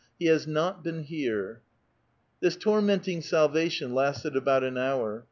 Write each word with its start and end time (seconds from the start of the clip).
he 0.17 0.25
has 0.25 0.47
not 0.47 0.83
been 0.83 1.03
here!" 1.03 1.61
This 2.39 2.55
tormenting 2.57 3.21
salvation 3.21 3.93
lasted 3.93 4.35
about 4.35 4.63
an 4.63 4.75
hour. 4.75 5.19